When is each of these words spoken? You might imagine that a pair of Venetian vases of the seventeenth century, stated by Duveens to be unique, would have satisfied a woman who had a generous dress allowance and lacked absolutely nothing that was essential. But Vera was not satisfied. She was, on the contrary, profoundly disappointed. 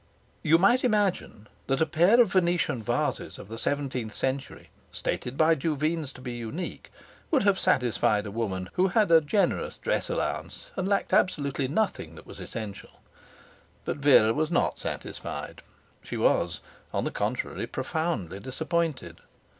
You 0.41 0.57
might 0.57 0.83
imagine 0.83 1.47
that 1.67 1.79
a 1.79 1.85
pair 1.85 2.19
of 2.19 2.31
Venetian 2.33 2.81
vases 2.81 3.37
of 3.37 3.49
the 3.49 3.59
seventeenth 3.59 4.15
century, 4.15 4.71
stated 4.91 5.37
by 5.37 5.53
Duveens 5.53 6.11
to 6.13 6.21
be 6.21 6.31
unique, 6.31 6.91
would 7.29 7.43
have 7.43 7.59
satisfied 7.59 8.25
a 8.25 8.31
woman 8.31 8.71
who 8.73 8.87
had 8.87 9.11
a 9.11 9.21
generous 9.21 9.77
dress 9.77 10.09
allowance 10.09 10.71
and 10.75 10.87
lacked 10.87 11.13
absolutely 11.13 11.67
nothing 11.67 12.15
that 12.15 12.25
was 12.25 12.39
essential. 12.39 12.99
But 13.85 13.97
Vera 13.97 14.33
was 14.33 14.49
not 14.49 14.79
satisfied. 14.79 15.61
She 16.01 16.17
was, 16.17 16.61
on 16.91 17.03
the 17.03 17.11
contrary, 17.11 17.67
profoundly 17.67 18.39
disappointed. 18.39 19.19